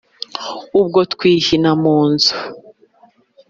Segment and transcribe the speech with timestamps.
[0.79, 2.33] Ubwo twihina mu nzu